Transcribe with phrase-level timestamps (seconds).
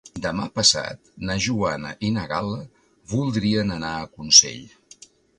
[0.25, 2.61] Demà passat na Joana i na Gal·la
[3.11, 4.65] voldrien anar a Consell.